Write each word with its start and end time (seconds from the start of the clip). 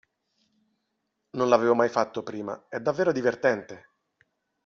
Non 1.37 1.47
l'avevo 1.47 1.75
mai 1.75 1.87
fatto 1.87 2.23
prima, 2.23 2.65
è 2.69 2.79
davvero 2.79 3.11
divertente! 3.11 3.89